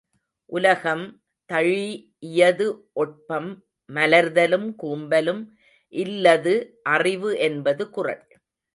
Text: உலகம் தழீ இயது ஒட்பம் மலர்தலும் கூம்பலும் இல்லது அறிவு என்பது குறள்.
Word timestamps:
உலகம் 0.49 1.03
தழீ 1.49 1.83
இயது 2.29 2.67
ஒட்பம் 2.95 3.51
மலர்தலும் 3.89 4.67
கூம்பலும் 4.83 5.43
இல்லது 5.93 6.55
அறிவு 6.89 7.31
என்பது 7.39 7.85
குறள். 7.89 8.23